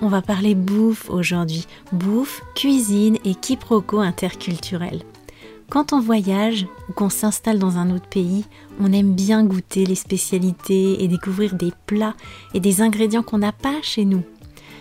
[0.00, 1.66] On va parler bouffe aujourd'hui.
[1.92, 5.02] Bouffe, cuisine et quiproquo interculturel.
[5.68, 8.44] Quand on voyage ou qu'on s'installe dans un autre pays,
[8.80, 12.14] on aime bien goûter les spécialités et découvrir des plats
[12.54, 14.22] et des ingrédients qu'on n'a pas chez nous.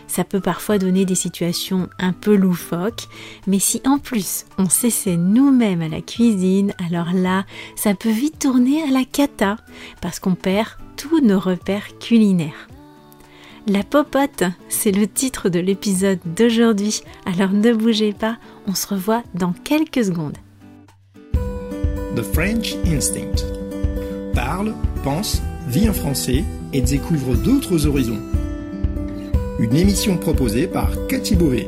[0.07, 3.07] Ça peut parfois donner des situations un peu loufoques,
[3.47, 8.39] mais si en plus on s'essaie nous-mêmes à la cuisine, alors là, ça peut vite
[8.39, 9.57] tourner à la cata,
[10.01, 12.67] parce qu'on perd tous nos repères culinaires.
[13.67, 19.23] La popote, c'est le titre de l'épisode d'aujourd'hui, alors ne bougez pas, on se revoit
[19.33, 20.37] dans quelques secondes.
[22.15, 23.43] The French Instinct.
[24.35, 26.43] Parle, pense, vit en français
[26.73, 28.21] et découvre d'autres horizons.
[29.57, 31.67] Une émission proposée par Cathy Beauvais.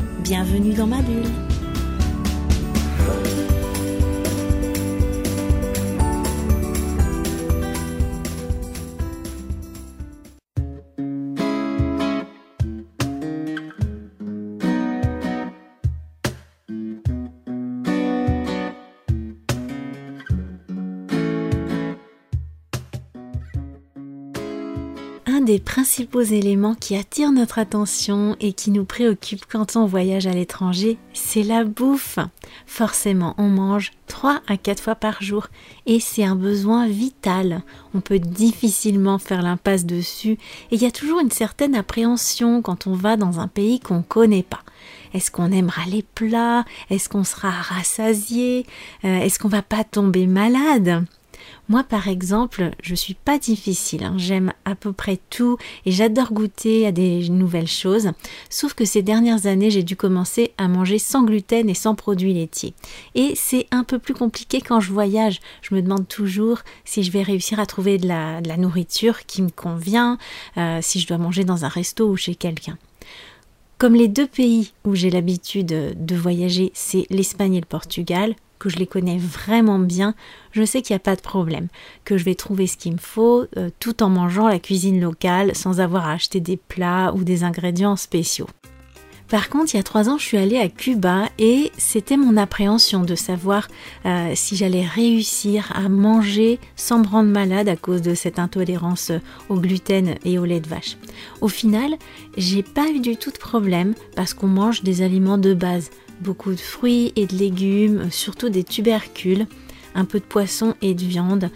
[0.23, 1.25] Bienvenue dans ma bulle.
[25.41, 30.31] Des principaux éléments qui attirent notre attention et qui nous préoccupent quand on voyage à
[30.31, 32.19] l'étranger, c'est la bouffe.
[32.65, 35.47] Forcément, on mange 3 à 4 fois par jour
[35.85, 37.61] et c'est un besoin vital.
[37.93, 40.37] On peut difficilement faire l'impasse dessus
[40.71, 44.01] et il y a toujours une certaine appréhension quand on va dans un pays qu'on
[44.01, 44.61] connaît pas.
[45.13, 46.65] Est-ce qu'on aimera les plats?
[46.89, 48.65] Est-ce qu'on sera rassasié?
[49.03, 51.05] Euh, Est-ce qu'on va pas tomber malade?
[51.69, 54.03] Moi, par exemple, je suis pas difficile.
[54.03, 54.15] Hein.
[54.17, 58.11] J'aime à peu près tout et j'adore goûter à des nouvelles choses.
[58.49, 62.33] Sauf que ces dernières années, j'ai dû commencer à manger sans gluten et sans produits
[62.33, 62.73] laitiers.
[63.15, 65.39] Et c'est un peu plus compliqué quand je voyage.
[65.61, 69.49] Je me demande toujours si je vais réussir à trouver de la, nourriture qui me
[69.49, 70.17] convient,
[70.57, 72.77] euh, si je dois manger dans un resto ou chez quelqu'un.
[73.77, 78.69] Comme les deux pays où j'ai l'habitude de voyager, c'est l'Espagne et le Portugal, que
[78.69, 80.13] je les connais vraiment bien,
[80.51, 81.67] je sais qu'il n'y a pas de problème,
[82.05, 85.55] que je vais trouver ce qu'il me faut euh, tout en mangeant la cuisine locale
[85.55, 88.47] sans avoir à acheter des plats ou des ingrédients spéciaux.
[89.29, 92.37] Par contre, il y a trois ans, je suis allée à Cuba et c'était mon
[92.37, 93.67] appréhension de savoir
[94.05, 99.11] euh, si j'allais réussir à manger sans me rendre malade à cause de cette intolérance
[99.47, 100.97] au gluten et au lait de vache.
[101.39, 101.95] Au final,
[102.37, 105.89] j'ai pas eu du tout de problème parce qu'on mange des aliments de base
[106.21, 109.47] beaucoup de fruits et de légumes, surtout des tubercules,
[109.95, 111.49] un peu de poisson et de viande.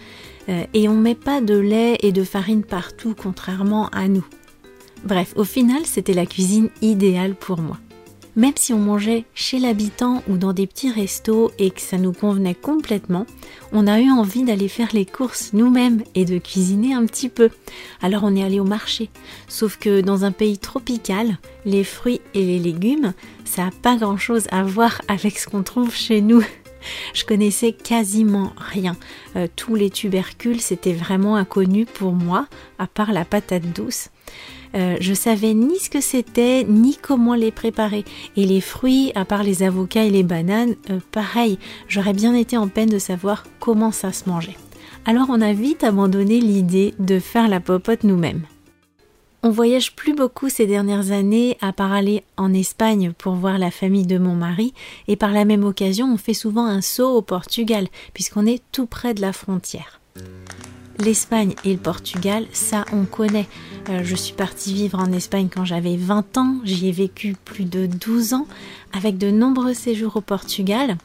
[0.48, 4.26] Euh, et on met pas de lait et de farine partout, contrairement à nous.
[5.04, 7.78] Bref, au final, c'était la cuisine idéale pour moi.
[8.36, 12.12] Même si on mangeait chez l'habitant ou dans des petits restos et que ça nous
[12.12, 13.24] convenait complètement,
[13.72, 17.48] on a eu envie d'aller faire les courses nous-mêmes et de cuisiner un petit peu.
[18.02, 19.08] Alors on est allé au marché.
[19.48, 23.14] Sauf que dans un pays tropical, les fruits et les légumes,
[23.46, 26.44] ça n'a pas grand-chose à voir avec ce qu'on trouve chez nous.
[27.14, 28.96] Je connaissais quasiment rien.
[29.36, 32.46] Euh, tous les tubercules, c'était vraiment inconnu pour moi,
[32.78, 34.10] à part la patate douce.
[34.74, 38.04] Euh, je savais ni ce que c'était, ni comment les préparer.
[38.36, 41.58] Et les fruits, à part les avocats et les bananes, euh, pareil,
[41.88, 44.56] j'aurais bien été en peine de savoir comment ça se mangeait.
[45.04, 48.42] Alors on a vite abandonné l'idée de faire la popote nous-mêmes.
[49.46, 53.70] On voyage plus beaucoup ces dernières années à part aller en Espagne pour voir la
[53.70, 54.74] famille de mon mari
[55.06, 58.86] et par la même occasion on fait souvent un saut au Portugal puisqu'on est tout
[58.86, 60.00] près de la frontière.
[60.98, 63.46] L'Espagne et le Portugal, ça on connaît.
[63.90, 67.64] Euh, je suis partie vivre en Espagne quand j'avais 20 ans, j'y ai vécu plus
[67.64, 68.46] de 12 ans,
[68.92, 70.96] avec de nombreux séjours au Portugal.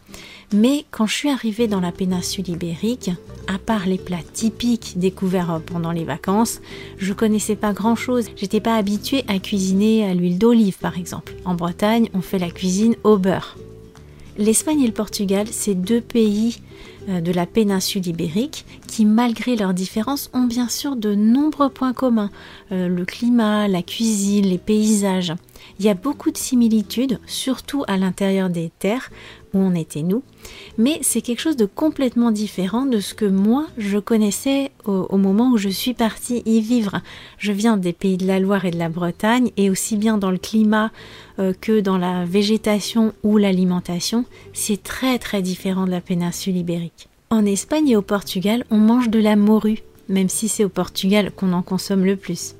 [0.54, 3.12] Mais quand je suis arrivée dans la péninsule ibérique,
[3.48, 6.62] à part les plats typiques découverts pendant les vacances,
[6.98, 8.26] je connaissais pas grand chose.
[8.36, 11.36] J'étais pas habituée à cuisiner à l'huile d'olive par exemple.
[11.46, 13.58] En Bretagne, on fait la cuisine au beurre.
[14.42, 16.62] L'Espagne et le Portugal, c'est deux pays
[17.08, 21.94] euh, de la péninsule ibérique qui, malgré leurs différences, ont bien sûr de nombreux points
[21.94, 22.32] communs.
[22.72, 25.34] Euh, le climat, la cuisine, les paysages.
[25.80, 29.10] Il y a beaucoup de similitudes, surtout à l'intérieur des terres,
[29.54, 30.24] où on était nous,
[30.78, 35.52] mais c'est quelque chose de complètement différent de ce que moi je connaissais au, moment
[35.52, 37.02] où je suis partie y vivre.
[37.38, 40.32] Je viens des pays de la Loire et de la Bretagne et aussi bien dans
[40.32, 40.92] le climat
[41.40, 47.10] euh, que dans la végétation ou l'alimentation, c'est très très différent de la péninsule ibérique.
[47.30, 49.80] En Espagne et au Portugal, on mange de la morue,
[50.10, 52.56] même si c'est au Portugal qu'on en consomme le plus.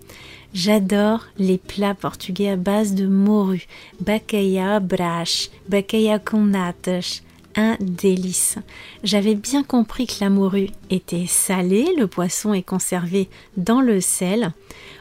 [0.54, 3.68] J'adore les plats portugais à base de morue.
[4.02, 7.22] Bacalhau brach, bacalhau com natas.
[7.56, 8.58] Un délice.
[9.04, 14.54] J'avais bien compris que la morue était salée, le poisson est conservé dans le sel.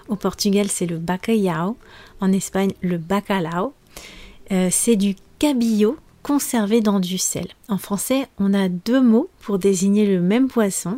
[0.08, 1.76] Au Portugal, c'est le bacalhau.
[2.20, 3.72] En Espagne, le bacalhau.
[4.52, 7.48] Euh, c'est du cabillaud conservé dans du sel.
[7.68, 10.96] En français, on a deux mots pour désigner le même poisson.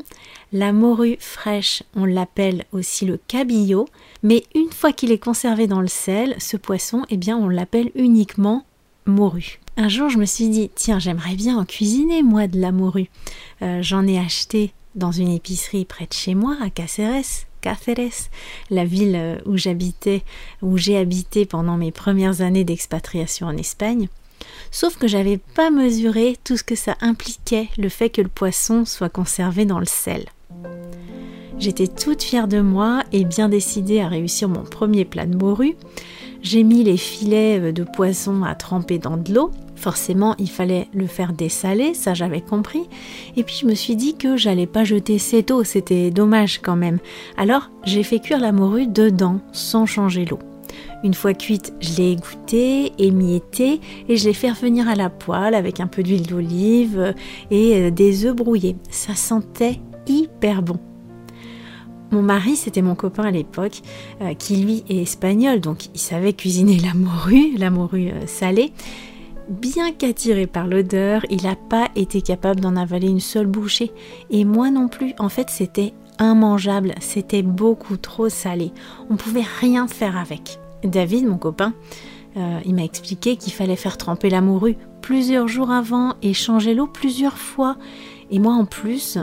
[0.53, 3.87] La morue fraîche, on l'appelle aussi le cabillaud,
[4.23, 7.91] mais une fois qu'il est conservé dans le sel, ce poisson, eh bien, on l'appelle
[7.95, 8.65] uniquement
[9.07, 9.61] morue.
[9.77, 13.11] Un jour, je me suis dit, tiens, j'aimerais bien en cuisiner, moi, de la morue.
[13.63, 18.29] Euh, j'en ai acheté dans une épicerie près de chez moi, à Cáceres, Cáceres,
[18.71, 20.25] la ville euh, où j'habitais,
[20.61, 24.09] où j'ai habité pendant mes premières années d'expatriation en Espagne.
[24.71, 28.85] Sauf que j'avais pas mesuré tout ce que ça impliquait, le fait que le poisson
[28.85, 30.27] soit conservé dans le sel.
[31.59, 35.77] J'étais toute fière de moi et bien décidée à réussir mon premier plat de morue.
[36.43, 39.53] J'ai mis les filets de poisson à tremper dans de l'eau.
[39.77, 42.89] Forcément, il fallait le faire dessaler, ça j'avais compris.
[43.37, 46.77] Et puis je me suis dit que j'allais pas jeter cette eau, c'était dommage quand
[46.77, 46.99] même.
[47.37, 50.39] Alors j'ai fait cuire la morue dedans, sans changer l'eau.
[51.05, 55.55] Une fois cuite, je l'ai égouttée, émiettée et je l'ai fait revenir à la poêle
[55.55, 57.15] avec un peu d'huile d'olive
[57.51, 58.77] et euh, des œufs brouillés.
[58.91, 60.79] Ça sentait hyper bon.
[62.13, 63.81] Mon mari, c'était mon copain à l'époque,
[64.21, 68.73] euh, qui lui est espagnol, donc il savait cuisiner la morue, la morue euh, salée.
[69.49, 73.91] Bien qu'attiré par l'odeur, il n'a pas été capable d'en avaler une seule bouchée.
[74.31, 75.15] Et moi non plus.
[75.19, 76.95] En fait, c'était immangeable.
[77.01, 78.73] C'était beaucoup trop salé.
[79.11, 80.62] On pouvait rien faire avec.
[80.85, 81.75] David, mon copain,
[82.37, 86.75] euh, il m'a expliqué qu'il fallait faire tremper la morue plusieurs jours avant et changer
[86.75, 87.77] l'eau plusieurs fois.
[88.31, 89.19] Et moi en plus,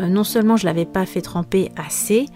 [0.00, 2.26] euh, non seulement je l'avais pas fait tremper assez,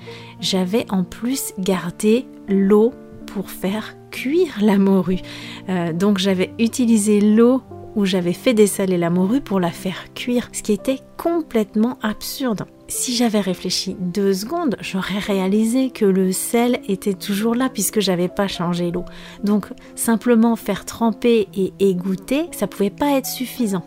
[0.41, 2.93] j'avais en plus gardé l'eau
[3.27, 5.21] pour faire cuire la morue.
[5.69, 7.63] Euh, donc j'avais utilisé l'eau
[7.97, 12.65] où j'avais fait dessaler la morue pour la faire cuire, ce qui était complètement absurde.
[12.91, 18.29] Si j'avais réfléchi deux secondes, j'aurais réalisé que le sel était toujours là puisque j'avais
[18.29, 19.05] pas changé l'eau.
[19.45, 23.85] Donc simplement faire tremper et égoutter, ça pouvait pas être suffisant.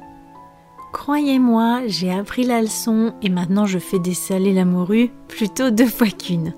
[0.94, 6.10] Croyez-moi, j'ai appris la leçon et maintenant je fais dessaler la morue plutôt deux fois
[6.10, 6.54] qu'une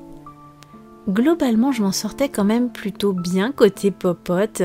[1.09, 4.63] globalement, je m'en sortais quand même plutôt bien côté popote.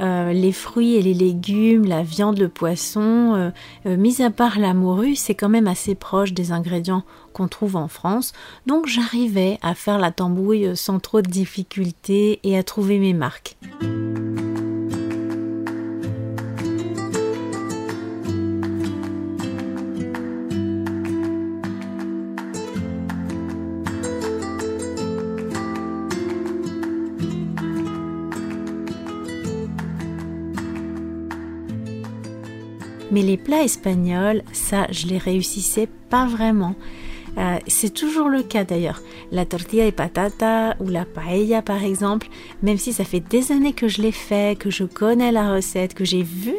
[0.00, 3.50] Euh, les fruits et les légumes, la viande, le poisson, euh,
[3.86, 7.76] euh, mis à part la morue, c'est quand même assez proche des ingrédients qu'on trouve
[7.76, 8.32] en France.
[8.66, 13.56] Donc j'arrivais à faire la tambouille sans trop de difficultés et à trouver mes marques.
[33.16, 36.74] Mais les plats espagnols, ça, je les réussissais pas vraiment.
[37.38, 39.00] Euh, c'est toujours le cas d'ailleurs.
[39.32, 42.28] La tortilla de patata ou la paella par exemple,
[42.62, 45.94] même si ça fait des années que je l'ai fait, que je connais la recette,
[45.94, 46.54] que j'ai vu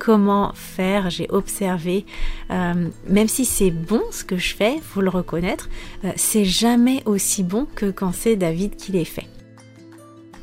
[0.00, 2.04] comment faire, j'ai observé,
[2.50, 5.68] euh, même si c'est bon ce que je fais, faut le reconnaître,
[6.04, 9.28] euh, c'est jamais aussi bon que quand c'est David qui les fait.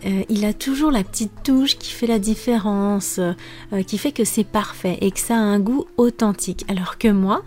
[0.05, 4.23] Euh, il a toujours la petite touche qui fait la différence, euh, qui fait que
[4.23, 6.65] c'est parfait et que ça a un goût authentique.
[6.67, 7.43] Alors que moi,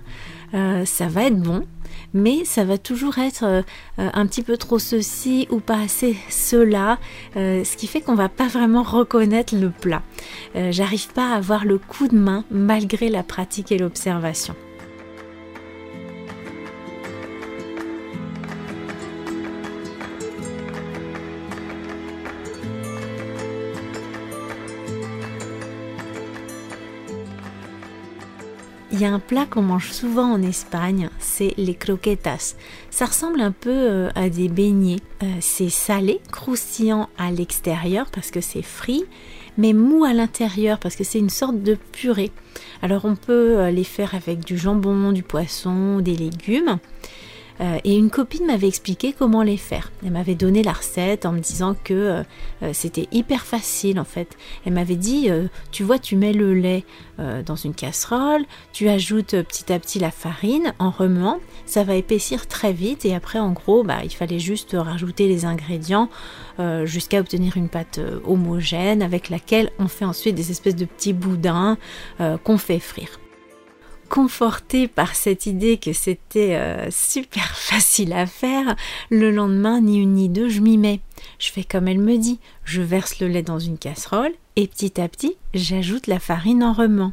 [0.54, 1.64] euh, ça va être bon,
[2.12, 3.64] mais ça va toujours être
[3.98, 6.98] un petit peu trop ceci ou pas assez cela,
[7.34, 10.02] ce qui fait qu'on va pas vraiment reconnaître le plat.
[10.70, 14.56] J'arrive pas à avoir le coup de main malgré la pratique et l'observation.
[29.00, 32.54] Il y a un plat qu'on mange souvent en Espagne, c'est les croquetas.
[32.90, 35.00] Ça ressemble un peu euh, à des beignets.
[35.22, 39.04] Euh, c'est salé, croustillant à l'extérieur parce que c'est frit,
[39.56, 42.30] mais mou à l'intérieur parce que c'est une sorte de purée.
[42.82, 46.76] Alors on peut euh, les faire avec du jambon, du poisson, des légumes.
[47.60, 49.92] Euh, et une copine m'avait expliqué comment les faire.
[50.04, 52.22] Elle m'avait donné la recette en me disant que euh,
[52.62, 54.36] euh, c'était hyper facile en fait.
[54.64, 55.28] Elle m'avait dit,
[55.70, 56.84] tu vois, tu mets le lait
[57.44, 62.46] dans une casserole, tu ajoutes petit à petit la farine en remuant, ça va épaissir
[62.46, 66.08] très vite et après en gros, bah, il fallait juste rajouter les ingrédients
[66.84, 71.76] jusqu'à obtenir une pâte homogène avec laquelle on fait ensuite des espèces de petits boudins
[72.18, 73.20] qu'on fait frire
[74.10, 78.76] confortée par cette idée que c'était euh, super facile à faire,
[79.08, 81.00] le lendemain, ni une ni deux, je m'y mets.
[81.38, 85.00] Je fais comme elle me dit, je verse le lait dans une casserole et petit
[85.00, 87.12] à petit, j'ajoute la farine en remuant.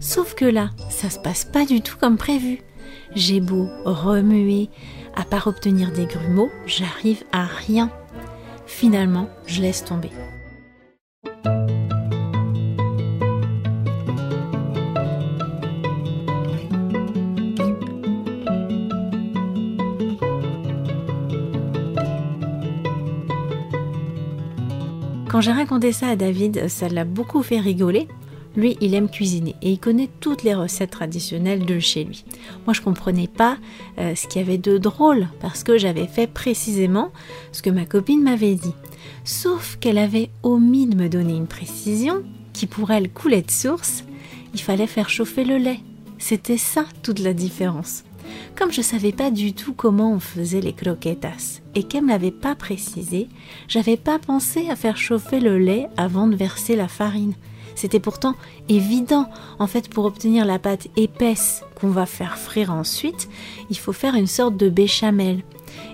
[0.00, 2.62] Sauf que là, ça se passe pas du tout comme prévu.
[3.14, 4.70] J'ai beau remuer,
[5.14, 7.90] à part obtenir des grumeaux, j'arrive à rien.
[8.66, 10.10] Finalement, je laisse tomber.
[25.30, 28.08] Quand j'ai raconté ça à David, ça l'a beaucoup fait rigoler.
[28.56, 32.24] Lui, il aime cuisiner et il connaît toutes les recettes traditionnelles de chez lui.
[32.66, 33.56] Moi, je comprenais pas
[33.98, 37.12] euh, ce qu'il y avait de drôle parce que j'avais fait précisément
[37.52, 38.74] ce que ma copine m'avait dit.
[39.22, 44.02] Sauf qu'elle avait omis de me donner une précision qui pour elle coulait de source.
[44.52, 45.78] Il fallait faire chauffer le lait.
[46.18, 48.02] C'était ça toute la différence.
[48.56, 52.30] Comme je savais pas du tout comment on faisait les croquetas et qu'elle me l'avait
[52.30, 53.28] pas précisé,
[53.68, 57.34] j'avais pas pensé à faire chauffer le lait avant de verser la farine.
[57.74, 58.34] C'était pourtant
[58.68, 59.30] évident.
[59.58, 63.28] En fait, pour obtenir la pâte épaisse qu'on va faire frire ensuite,
[63.70, 65.42] il faut faire une sorte de béchamel.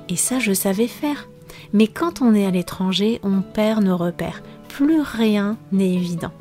[0.09, 1.29] Et ça, je savais faire.
[1.73, 4.43] Mais quand on est à l'étranger, on perd nos repères.
[4.69, 6.33] Plus rien n'est évident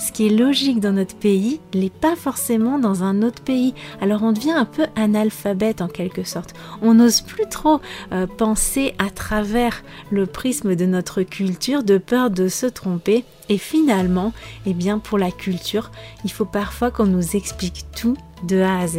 [0.00, 3.74] ce qui est logique dans notre pays n'est pas forcément dans un autre pays.
[4.00, 6.54] Alors on devient un peu analphabète en quelque sorte.
[6.82, 7.80] On n'ose plus trop
[8.12, 13.24] euh, penser à travers le prisme de notre culture de peur de se tromper.
[13.48, 14.32] Et finalement,
[14.64, 15.90] eh bien pour la culture,
[16.24, 18.16] il faut parfois qu'on nous explique tout
[18.48, 18.98] de A à Z.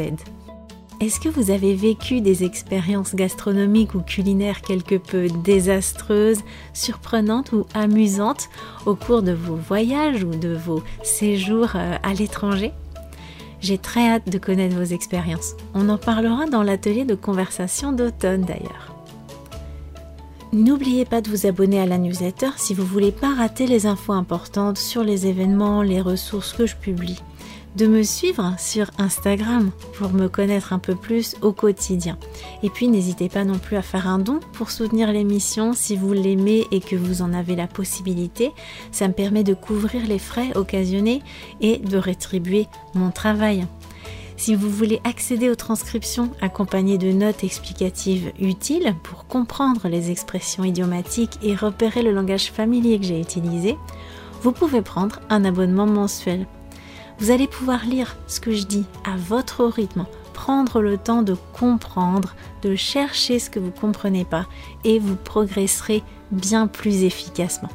[1.02, 6.42] Est-ce que vous avez vécu des expériences gastronomiques ou culinaires quelque peu désastreuses,
[6.74, 8.50] surprenantes ou amusantes
[8.86, 12.72] au cours de vos voyages ou de vos séjours euh, à l'étranger?
[13.62, 15.56] J'ai très hâte de connaître vos expériences.
[15.74, 18.96] On en parlera dans l'atelier de conversation d'automne d'ailleurs.
[20.54, 24.14] N'oubliez pas de vous abonner à la newsletter si vous voulez pas rater les infos
[24.14, 27.18] importantes sur les événements, les ressources que je publie
[27.76, 32.18] de me suivre sur Instagram pour me connaître un peu plus au quotidien.
[32.64, 36.14] Et puis n'hésitez pas non plus à faire un don pour soutenir l'émission si vous
[36.14, 38.52] l'aimez et que vous en avez la possibilité.
[38.92, 41.22] Ça me permet de couvrir les frais occasionnés
[41.62, 43.66] et de rétribuer mon travail.
[44.42, 50.64] Si vous voulez accéder aux transcriptions accompagnées de notes explicatives utiles pour comprendre les expressions
[50.64, 53.78] idiomatiques et repérer le langage familier que j'ai utilisé,
[54.42, 56.48] vous pouvez prendre un abonnement mensuel.
[57.22, 61.36] Vous allez pouvoir lire ce que je dis à votre rythme, prendre le temps de
[61.54, 64.48] comprendre, de chercher ce que vous ne comprenez pas
[64.84, 66.02] et vous progresserez
[66.32, 67.70] bien plus efficacement.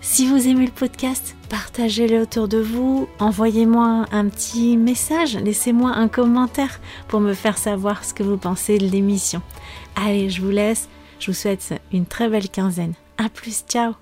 [0.00, 6.08] Si vous aimez le podcast, partagez-le autour de vous, envoyez-moi un petit message, laissez-moi un
[6.08, 9.42] commentaire pour me faire savoir ce que vous pensez de l'émission.
[9.94, 10.88] Allez, je vous laisse,
[11.20, 12.94] je vous souhaite une très belle quinzaine.
[13.18, 14.01] A plus, ciao